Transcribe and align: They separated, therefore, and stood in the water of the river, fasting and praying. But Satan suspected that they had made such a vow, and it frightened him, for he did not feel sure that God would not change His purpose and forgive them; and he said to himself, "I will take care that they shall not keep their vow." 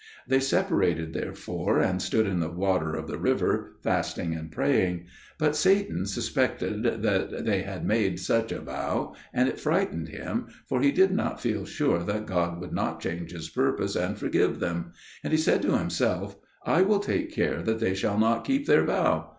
They 0.27 0.39
separated, 0.39 1.13
therefore, 1.13 1.77
and 1.79 2.01
stood 2.01 2.25
in 2.25 2.39
the 2.39 2.49
water 2.49 2.95
of 2.95 3.07
the 3.07 3.19
river, 3.19 3.75
fasting 3.83 4.33
and 4.33 4.51
praying. 4.51 5.05
But 5.37 5.55
Satan 5.55 6.07
suspected 6.07 7.03
that 7.03 7.45
they 7.45 7.61
had 7.61 7.85
made 7.85 8.19
such 8.19 8.51
a 8.51 8.61
vow, 8.61 9.13
and 9.31 9.47
it 9.47 9.59
frightened 9.59 10.07
him, 10.07 10.47
for 10.67 10.81
he 10.81 10.91
did 10.91 11.11
not 11.11 11.39
feel 11.39 11.65
sure 11.65 11.99
that 12.01 12.25
God 12.25 12.59
would 12.59 12.73
not 12.73 12.99
change 12.99 13.31
His 13.31 13.49
purpose 13.49 13.95
and 13.95 14.17
forgive 14.17 14.59
them; 14.59 14.91
and 15.23 15.31
he 15.33 15.37
said 15.37 15.61
to 15.61 15.77
himself, 15.77 16.35
"I 16.65 16.81
will 16.81 16.97
take 16.99 17.31
care 17.31 17.61
that 17.61 17.77
they 17.79 17.93
shall 17.93 18.17
not 18.17 18.43
keep 18.43 18.65
their 18.65 18.83
vow." 18.83 19.29